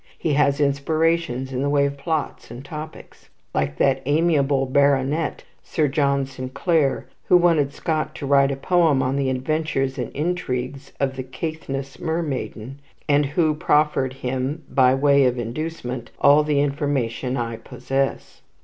He 0.17 0.33
has 0.33 0.59
inspirations 0.59 1.53
in 1.53 1.61
the 1.61 1.69
way 1.69 1.85
of 1.85 1.95
plots 1.95 2.49
and 2.49 2.65
topics, 2.65 3.29
like 3.53 3.77
that 3.77 4.01
amiable 4.07 4.65
baronet, 4.65 5.43
Sir 5.61 5.87
John 5.87 6.25
Sinclair, 6.25 7.05
who 7.25 7.37
wanted 7.37 7.71
Scott 7.71 8.15
to 8.15 8.25
write 8.25 8.49
a 8.51 8.55
poem 8.55 9.03
on 9.03 9.15
the 9.15 9.29
adventures 9.29 9.99
and 9.99 10.11
intrigues 10.13 10.91
of 10.99 11.19
a 11.19 11.23
Caithness 11.23 11.97
mermaiden, 11.99 12.79
and 13.07 13.27
who 13.27 13.53
proffered 13.53 14.13
him, 14.13 14.63
by 14.71 14.95
way 14.95 15.25
of 15.25 15.37
inducement, 15.37 16.09
"all 16.19 16.43
the 16.43 16.61
information 16.61 17.37
I 17.37 17.57
possess." 17.57 18.41